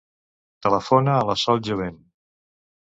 [0.67, 2.05] Telefona a la Sol Joven.